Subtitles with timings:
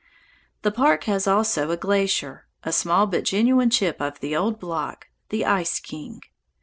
[0.63, 5.09] The park has also a glacier, a small but genuine chip of the old block,
[5.29, 6.21] the Ice King.